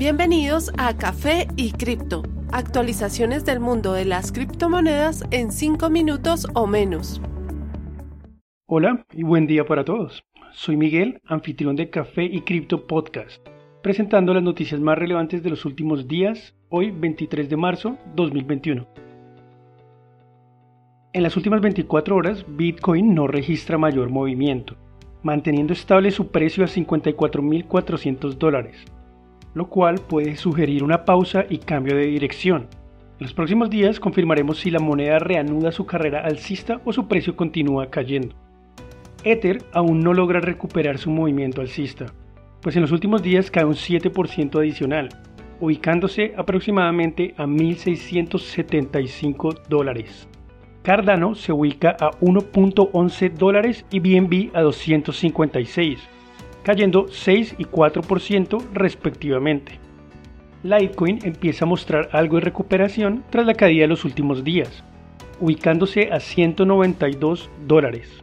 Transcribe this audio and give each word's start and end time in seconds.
Bienvenidos 0.00 0.72
a 0.78 0.96
Café 0.96 1.46
y 1.56 1.72
Cripto, 1.72 2.22
actualizaciones 2.52 3.44
del 3.44 3.60
mundo 3.60 3.92
de 3.92 4.06
las 4.06 4.32
criptomonedas 4.32 5.24
en 5.30 5.52
5 5.52 5.90
minutos 5.90 6.46
o 6.54 6.66
menos. 6.66 7.20
Hola 8.66 9.04
y 9.12 9.24
buen 9.24 9.46
día 9.46 9.66
para 9.66 9.84
todos. 9.84 10.24
Soy 10.52 10.78
Miguel, 10.78 11.20
anfitrión 11.26 11.76
de 11.76 11.90
Café 11.90 12.24
y 12.24 12.40
Cripto 12.40 12.86
Podcast, 12.86 13.46
presentando 13.82 14.32
las 14.32 14.42
noticias 14.42 14.80
más 14.80 14.96
relevantes 14.96 15.42
de 15.42 15.50
los 15.50 15.66
últimos 15.66 16.08
días, 16.08 16.54
hoy 16.70 16.92
23 16.92 17.50
de 17.50 17.56
marzo 17.58 17.98
2021. 18.16 18.86
En 21.12 21.22
las 21.22 21.36
últimas 21.36 21.60
24 21.60 22.16
horas, 22.16 22.46
Bitcoin 22.48 23.14
no 23.14 23.26
registra 23.26 23.76
mayor 23.76 24.08
movimiento, 24.08 24.76
manteniendo 25.22 25.74
estable 25.74 26.10
su 26.10 26.28
precio 26.28 26.64
a 26.64 26.68
54.400 26.68 28.38
dólares 28.38 28.86
lo 29.54 29.68
cual 29.68 30.00
puede 30.00 30.36
sugerir 30.36 30.84
una 30.84 31.04
pausa 31.04 31.44
y 31.48 31.58
cambio 31.58 31.96
de 31.96 32.06
dirección. 32.06 32.68
En 33.18 33.26
los 33.26 33.34
próximos 33.34 33.68
días 33.68 33.98
confirmaremos 34.00 34.58
si 34.58 34.70
la 34.70 34.78
moneda 34.78 35.18
reanuda 35.18 35.72
su 35.72 35.84
carrera 35.86 36.24
alcista 36.24 36.80
o 36.84 36.92
su 36.92 37.08
precio 37.08 37.34
continúa 37.36 37.90
cayendo. 37.90 38.36
Ether 39.24 39.64
aún 39.72 40.00
no 40.00 40.14
logra 40.14 40.40
recuperar 40.40 40.98
su 40.98 41.10
movimiento 41.10 41.60
alcista, 41.60 42.06
pues 42.62 42.76
en 42.76 42.82
los 42.82 42.92
últimos 42.92 43.22
días 43.22 43.50
cae 43.50 43.64
un 43.64 43.74
7% 43.74 44.56
adicional, 44.58 45.08
ubicándose 45.60 46.32
aproximadamente 46.36 47.34
a 47.36 47.44
1.675 47.44 49.66
dólares. 49.68 50.28
Cardano 50.82 51.34
se 51.34 51.52
ubica 51.52 51.94
a 52.00 52.12
1.11 52.20 53.34
dólares 53.34 53.84
y 53.90 54.00
BNB 54.00 54.56
a 54.56 54.62
256 54.62 56.19
cayendo 56.62 57.06
6 57.08 57.56
y 57.58 57.64
4% 57.64 58.62
respectivamente. 58.72 59.78
Litecoin 60.62 61.20
empieza 61.22 61.64
a 61.64 61.68
mostrar 61.68 62.10
algo 62.12 62.36
de 62.36 62.42
recuperación 62.42 63.24
tras 63.30 63.46
la 63.46 63.54
caída 63.54 63.82
de 63.82 63.88
los 63.88 64.04
últimos 64.04 64.44
días, 64.44 64.84
ubicándose 65.40 66.12
a 66.12 66.20
192 66.20 67.48
dólares. 67.66 68.22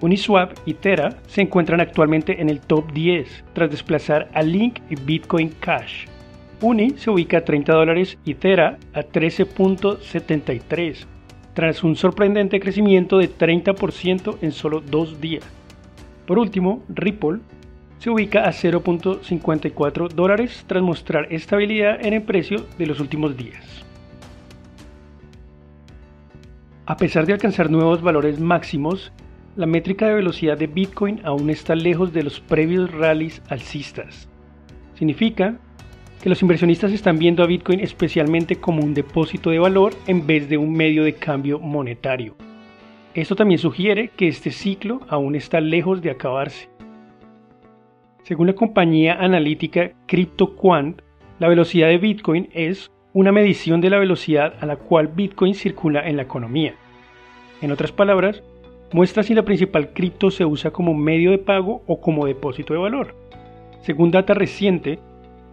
Uniswap 0.00 0.52
y 0.66 0.74
Terra 0.74 1.16
se 1.26 1.40
encuentran 1.40 1.80
actualmente 1.80 2.40
en 2.40 2.50
el 2.50 2.60
top 2.60 2.92
10 2.92 3.44
tras 3.54 3.70
desplazar 3.70 4.28
a 4.34 4.42
Link 4.42 4.80
y 4.90 4.96
Bitcoin 4.96 5.54
Cash. 5.60 6.04
Uni 6.60 6.90
se 6.96 7.10
ubica 7.10 7.38
a 7.38 7.44
30 7.44 7.72
dólares 7.72 8.18
y 8.24 8.34
Terra 8.34 8.78
a 8.92 9.00
13.73 9.00 11.06
tras 11.54 11.82
un 11.82 11.96
sorprendente 11.96 12.60
crecimiento 12.60 13.16
de 13.16 13.30
30% 13.30 14.36
en 14.42 14.52
solo 14.52 14.82
dos 14.82 15.22
días. 15.22 15.44
Por 16.26 16.38
último, 16.38 16.82
Ripple 16.88 17.38
se 17.98 18.10
ubica 18.10 18.44
a 18.44 18.52
0.54 18.52 20.08
dólares 20.10 20.64
tras 20.66 20.82
mostrar 20.82 21.32
estabilidad 21.32 22.04
en 22.04 22.14
el 22.14 22.22
precio 22.22 22.66
de 22.78 22.86
los 22.86 23.00
últimos 23.00 23.36
días. 23.36 23.84
A 26.84 26.96
pesar 26.96 27.26
de 27.26 27.32
alcanzar 27.32 27.70
nuevos 27.70 28.02
valores 28.02 28.38
máximos, 28.38 29.12
la 29.56 29.66
métrica 29.66 30.06
de 30.06 30.14
velocidad 30.14 30.58
de 30.58 30.66
Bitcoin 30.66 31.20
aún 31.24 31.50
está 31.50 31.74
lejos 31.74 32.12
de 32.12 32.22
los 32.22 32.40
previos 32.40 32.92
rallies 32.92 33.42
alcistas. 33.48 34.28
Significa 34.94 35.58
que 36.22 36.28
los 36.28 36.42
inversionistas 36.42 36.92
están 36.92 37.18
viendo 37.18 37.42
a 37.42 37.46
Bitcoin 37.46 37.80
especialmente 37.80 38.56
como 38.56 38.82
un 38.82 38.94
depósito 38.94 39.50
de 39.50 39.58
valor 39.58 39.94
en 40.06 40.26
vez 40.26 40.48
de 40.48 40.58
un 40.58 40.72
medio 40.72 41.04
de 41.04 41.14
cambio 41.14 41.58
monetario. 41.58 42.36
Esto 43.16 43.34
también 43.34 43.58
sugiere 43.58 44.10
que 44.14 44.28
este 44.28 44.50
ciclo 44.50 45.00
aún 45.08 45.36
está 45.36 45.58
lejos 45.58 46.02
de 46.02 46.10
acabarse. 46.10 46.68
Según 48.24 48.48
la 48.48 48.52
compañía 48.52 49.14
analítica 49.14 49.92
CryptoQuant, 50.04 51.00
la 51.38 51.48
velocidad 51.48 51.88
de 51.88 51.96
Bitcoin 51.96 52.50
es 52.52 52.92
una 53.14 53.32
medición 53.32 53.80
de 53.80 53.88
la 53.88 53.98
velocidad 53.98 54.52
a 54.60 54.66
la 54.66 54.76
cual 54.76 55.08
Bitcoin 55.08 55.54
circula 55.54 56.06
en 56.06 56.16
la 56.16 56.24
economía. 56.24 56.74
En 57.62 57.72
otras 57.72 57.90
palabras, 57.90 58.42
muestra 58.92 59.22
si 59.22 59.32
la 59.32 59.46
principal 59.46 59.94
cripto 59.94 60.30
se 60.30 60.44
usa 60.44 60.70
como 60.70 60.92
medio 60.92 61.30
de 61.30 61.38
pago 61.38 61.84
o 61.86 62.02
como 62.02 62.26
depósito 62.26 62.74
de 62.74 62.80
valor. 62.80 63.14
Según 63.80 64.10
data 64.10 64.34
reciente, 64.34 64.98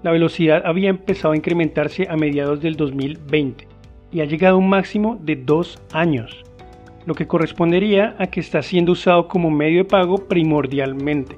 la 0.01 0.11
velocidad 0.11 0.63
había 0.65 0.89
empezado 0.89 1.31
a 1.31 1.37
incrementarse 1.37 2.09
a 2.09 2.17
mediados 2.17 2.59
del 2.59 2.75
2020 2.75 3.69
y 4.11 4.19
ha 4.19 4.25
llegado 4.25 4.55
a 4.55 4.59
un 4.59 4.67
máximo 4.67 5.17
de 5.21 5.37
dos 5.37 5.81
años 5.93 6.43
lo 7.05 7.15
que 7.15 7.27
correspondería 7.27 8.15
a 8.19 8.27
que 8.27 8.39
está 8.39 8.61
siendo 8.61 8.93
usado 8.93 9.27
como 9.27 9.51
medio 9.51 9.79
de 9.79 9.89
pago 9.89 10.27
primordialmente. 10.27 11.37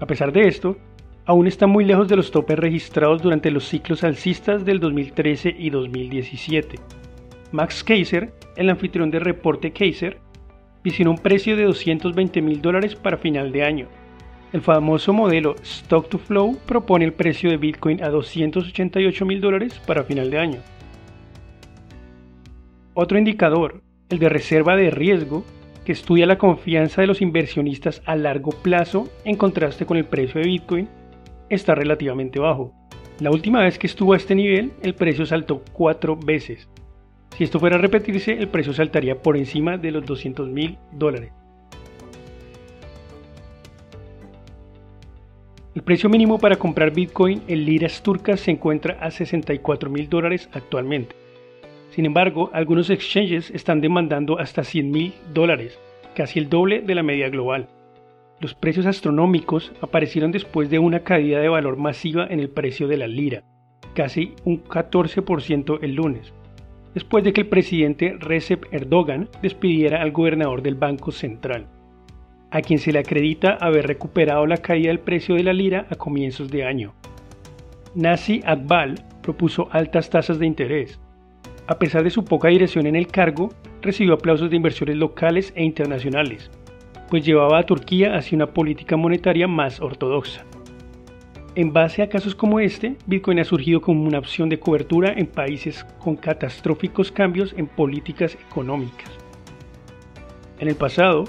A 0.00 0.06
pesar 0.06 0.32
de 0.32 0.48
esto, 0.48 0.76
aún 1.24 1.46
está 1.46 1.66
muy 1.66 1.84
lejos 1.84 2.08
de 2.08 2.16
los 2.16 2.30
topes 2.30 2.58
registrados 2.58 3.22
durante 3.22 3.50
los 3.50 3.68
ciclos 3.68 4.02
alcistas 4.04 4.64
del 4.64 4.80
2013 4.80 5.54
y 5.56 5.70
2017. 5.70 6.78
Max 7.52 7.84
Kaiser, 7.84 8.32
el 8.56 8.70
anfitrión 8.70 9.10
del 9.10 9.20
reporte 9.20 9.72
Kaiser, 9.72 10.18
visionó 10.82 11.12
un 11.12 11.18
precio 11.18 11.56
de 11.56 11.64
220 11.64 12.42
mil 12.42 12.60
dólares 12.60 12.96
para 12.96 13.18
final 13.18 13.52
de 13.52 13.62
año. 13.62 13.88
El 14.52 14.60
famoso 14.60 15.12
modelo 15.12 15.54
Stock 15.62 16.08
to 16.08 16.18
Flow 16.18 16.58
propone 16.66 17.04
el 17.04 17.12
precio 17.12 17.50
de 17.50 17.56
Bitcoin 17.56 18.02
a 18.02 18.08
288 18.08 19.24
mil 19.24 19.40
dólares 19.40 19.80
para 19.86 20.04
final 20.04 20.30
de 20.30 20.38
año. 20.38 20.58
Otro 22.94 23.16
indicador, 23.16 23.80
el 24.12 24.18
de 24.18 24.28
reserva 24.28 24.76
de 24.76 24.90
riesgo, 24.90 25.42
que 25.86 25.92
estudia 25.92 26.26
la 26.26 26.36
confianza 26.36 27.00
de 27.00 27.06
los 27.06 27.22
inversionistas 27.22 28.02
a 28.04 28.14
largo 28.14 28.50
plazo 28.50 29.08
en 29.24 29.36
contraste 29.36 29.86
con 29.86 29.96
el 29.96 30.04
precio 30.04 30.38
de 30.38 30.46
Bitcoin, 30.46 30.88
está 31.48 31.74
relativamente 31.74 32.38
bajo. 32.38 32.74
La 33.20 33.30
última 33.30 33.62
vez 33.62 33.78
que 33.78 33.86
estuvo 33.86 34.12
a 34.12 34.18
este 34.18 34.34
nivel, 34.34 34.72
el 34.82 34.94
precio 34.94 35.24
saltó 35.24 35.62
cuatro 35.72 36.14
veces. 36.14 36.68
Si 37.36 37.44
esto 37.44 37.58
fuera 37.58 37.76
a 37.76 37.80
repetirse, 37.80 38.34
el 38.34 38.48
precio 38.48 38.74
saltaría 38.74 39.16
por 39.22 39.38
encima 39.38 39.78
de 39.78 39.90
los 39.90 40.04
200 40.04 40.46
mil 40.46 40.76
dólares. 40.92 41.32
El 45.74 45.82
precio 45.82 46.10
mínimo 46.10 46.38
para 46.38 46.56
comprar 46.56 46.92
Bitcoin 46.92 47.40
en 47.48 47.64
liras 47.64 48.02
turcas 48.02 48.40
se 48.40 48.50
encuentra 48.50 48.98
a 49.00 49.10
64 49.10 49.88
mil 49.88 50.10
dólares 50.10 50.50
actualmente. 50.52 51.21
Sin 51.92 52.06
embargo, 52.06 52.48
algunos 52.54 52.88
exchanges 52.88 53.50
están 53.50 53.82
demandando 53.82 54.38
hasta 54.38 54.64
100 54.64 54.90
mil 54.90 55.12
dólares, 55.34 55.78
casi 56.14 56.38
el 56.38 56.48
doble 56.48 56.80
de 56.80 56.94
la 56.94 57.02
media 57.02 57.28
global. 57.28 57.68
Los 58.40 58.54
precios 58.54 58.86
astronómicos 58.86 59.72
aparecieron 59.82 60.32
después 60.32 60.70
de 60.70 60.78
una 60.78 61.00
caída 61.00 61.40
de 61.40 61.50
valor 61.50 61.76
masiva 61.76 62.26
en 62.30 62.40
el 62.40 62.48
precio 62.48 62.88
de 62.88 62.96
la 62.96 63.06
lira, 63.06 63.42
casi 63.94 64.32
un 64.46 64.64
14% 64.64 65.80
el 65.82 65.94
lunes, 65.94 66.32
después 66.94 67.24
de 67.24 67.34
que 67.34 67.42
el 67.42 67.48
presidente 67.48 68.16
Recep 68.18 68.72
Erdogan 68.72 69.28
despidiera 69.42 70.00
al 70.00 70.12
gobernador 70.12 70.62
del 70.62 70.76
Banco 70.76 71.12
Central, 71.12 71.66
a 72.50 72.62
quien 72.62 72.78
se 72.78 72.92
le 72.92 73.00
acredita 73.00 73.58
haber 73.60 73.86
recuperado 73.86 74.46
la 74.46 74.56
caída 74.56 74.88
del 74.88 75.00
precio 75.00 75.34
de 75.34 75.42
la 75.42 75.52
lira 75.52 75.86
a 75.90 75.96
comienzos 75.96 76.50
de 76.50 76.64
año. 76.64 76.94
Nasi 77.94 78.40
Akbal 78.46 78.94
propuso 79.22 79.68
altas 79.72 80.08
tasas 80.08 80.38
de 80.38 80.46
interés, 80.46 80.98
a 81.72 81.78
pesar 81.78 82.04
de 82.04 82.10
su 82.10 82.22
poca 82.22 82.48
dirección 82.48 82.86
en 82.86 82.96
el 82.96 83.06
cargo, 83.06 83.48
recibió 83.80 84.12
aplausos 84.12 84.50
de 84.50 84.56
inversores 84.56 84.94
locales 84.94 85.54
e 85.56 85.64
internacionales, 85.64 86.50
pues 87.08 87.24
llevaba 87.24 87.58
a 87.58 87.62
Turquía 87.62 88.14
hacia 88.14 88.36
una 88.36 88.46
política 88.46 88.98
monetaria 88.98 89.48
más 89.48 89.80
ortodoxa. 89.80 90.44
En 91.54 91.72
base 91.72 92.02
a 92.02 92.10
casos 92.10 92.34
como 92.34 92.60
este, 92.60 92.96
Bitcoin 93.06 93.40
ha 93.40 93.44
surgido 93.44 93.80
como 93.80 94.04
una 94.04 94.18
opción 94.18 94.50
de 94.50 94.60
cobertura 94.60 95.14
en 95.16 95.26
países 95.26 95.84
con 95.98 96.16
catastróficos 96.16 97.10
cambios 97.10 97.54
en 97.56 97.66
políticas 97.66 98.36
económicas. 98.50 99.10
En 100.58 100.68
el 100.68 100.74
pasado, 100.74 101.24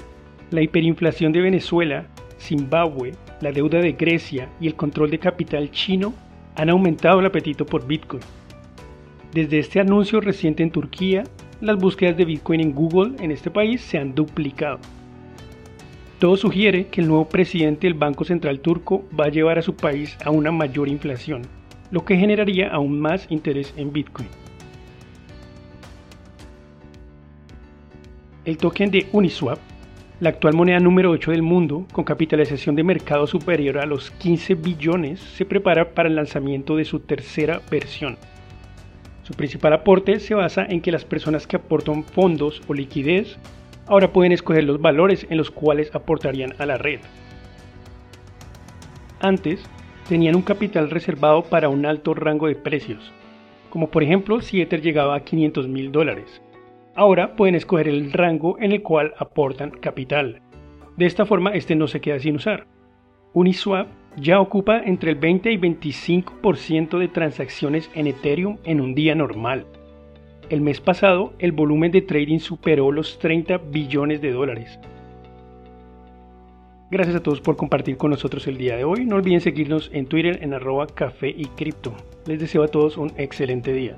la 0.51 0.61
hiperinflación 0.61 1.31
de 1.31 1.39
Venezuela, 1.39 2.07
Zimbabue, 2.37 3.13
la 3.39 3.53
deuda 3.53 3.79
de 3.79 3.93
Grecia 3.93 4.49
y 4.59 4.67
el 4.67 4.75
control 4.75 5.09
de 5.09 5.19
capital 5.19 5.71
chino 5.71 6.13
han 6.55 6.69
aumentado 6.69 7.21
el 7.21 7.27
apetito 7.27 7.65
por 7.65 7.87
Bitcoin. 7.87 8.21
Desde 9.33 9.57
este 9.57 9.79
anuncio 9.79 10.21
reciente 10.21 10.61
en 10.61 10.69
Turquía, 10.69 11.23
las 11.59 11.77
búsquedas 11.77 12.15
de 12.15 12.25
Bitcoin 12.25 12.61
en 12.61 12.71
Google 12.71 13.15
en 13.19 13.31
este 13.31 13.49
país 13.49 13.81
se 13.81 13.97
han 13.97 14.13
duplicado. 14.13 14.77
Todo 16.19 16.37
sugiere 16.37 16.85
que 16.85 17.01
el 17.01 17.07
nuevo 17.07 17.27
presidente 17.27 17.87
del 17.87 17.95
Banco 17.95 18.25
Central 18.25 18.59
turco 18.59 19.03
va 19.19 19.25
a 19.25 19.29
llevar 19.29 19.57
a 19.57 19.63
su 19.63 19.75
país 19.75 20.15
a 20.23 20.29
una 20.29 20.51
mayor 20.51 20.87
inflación, 20.87 21.41
lo 21.89 22.05
que 22.05 22.15
generaría 22.15 22.69
aún 22.69 22.99
más 22.99 23.25
interés 23.31 23.73
en 23.75 23.91
Bitcoin. 23.91 24.27
El 28.45 28.57
token 28.57 28.91
de 28.91 29.07
Uniswap, 29.13 29.57
la 30.19 30.29
actual 30.29 30.53
moneda 30.53 30.79
número 30.79 31.09
8 31.09 31.31
del 31.31 31.41
mundo, 31.41 31.87
con 31.91 32.03
capitalización 32.03 32.75
de 32.75 32.83
mercado 32.83 33.25
superior 33.25 33.79
a 33.79 33.87
los 33.87 34.11
15 34.11 34.53
billones, 34.53 35.19
se 35.19 35.43
prepara 35.43 35.95
para 35.95 36.07
el 36.07 36.15
lanzamiento 36.15 36.75
de 36.75 36.85
su 36.85 36.99
tercera 36.99 37.61
versión. 37.71 38.15
Su 39.23 39.33
principal 39.33 39.73
aporte 39.73 40.19
se 40.19 40.35
basa 40.35 40.65
en 40.65 40.81
que 40.81 40.91
las 40.91 41.05
personas 41.05 41.47
que 41.47 41.55
aportan 41.55 42.03
fondos 42.03 42.61
o 42.67 42.73
liquidez 42.73 43.37
ahora 43.87 44.11
pueden 44.11 44.31
escoger 44.31 44.63
los 44.63 44.81
valores 44.81 45.25
en 45.29 45.37
los 45.37 45.49
cuales 45.49 45.93
aportarían 45.95 46.53
a 46.59 46.65
la 46.65 46.77
red. 46.77 46.99
Antes, 49.21 49.63
tenían 50.09 50.35
un 50.35 50.41
capital 50.41 50.89
reservado 50.89 51.43
para 51.43 51.69
un 51.69 51.85
alto 51.85 52.13
rango 52.13 52.47
de 52.47 52.55
precios, 52.55 53.11
como 53.69 53.89
por 53.89 54.03
ejemplo 54.03 54.41
si 54.41 54.61
Ether 54.61 54.81
llegaba 54.81 55.15
a 55.15 55.23
500 55.23 55.67
mil 55.69 55.91
dólares. 55.91 56.41
Ahora 56.95 57.35
pueden 57.35 57.55
escoger 57.55 57.87
el 57.87 58.11
rango 58.11 58.57
en 58.59 58.73
el 58.73 58.83
cual 58.83 59.13
aportan 59.17 59.71
capital. 59.71 60.41
De 60.97 61.05
esta 61.05 61.25
forma, 61.25 61.51
este 61.51 61.75
no 61.75 61.87
se 61.87 62.01
queda 62.01 62.19
sin 62.19 62.35
usar. 62.35 62.67
Uniswap 63.33 63.87
ya 64.17 64.39
ocupa 64.39 64.79
entre 64.79 65.11
el 65.11 65.17
20 65.17 65.51
y 65.51 65.57
25% 65.57 66.99
de 66.99 67.07
transacciones 67.07 67.89
en 67.93 68.07
Ethereum 68.07 68.57
en 68.63 68.81
un 68.81 68.95
día 68.95 69.15
normal. 69.15 69.65
El 70.49 70.61
mes 70.61 70.81
pasado, 70.81 71.33
el 71.39 71.51
volumen 71.51 71.91
de 71.91 72.01
trading 72.01 72.39
superó 72.39 72.91
los 72.91 73.17
30 73.19 73.57
billones 73.57 74.21
de 74.21 74.31
dólares. 74.31 74.79
Gracias 76.91 77.15
a 77.15 77.23
todos 77.23 77.41
por 77.41 77.55
compartir 77.55 77.97
con 77.97 78.11
nosotros 78.11 78.45
el 78.45 78.57
día 78.57 78.75
de 78.75 78.83
hoy. 78.83 79.05
No 79.05 79.15
olviden 79.15 79.41
seguirnos 79.41 79.89
en 79.93 80.05
Twitter 80.05 80.39
en 80.43 80.53
arroba 80.53 80.85
café 80.85 81.29
y 81.29 81.45
cripto. 81.45 81.93
Les 82.27 82.39
deseo 82.39 82.61
a 82.61 82.67
todos 82.67 82.97
un 82.97 83.11
excelente 83.17 83.73
día. 83.73 83.97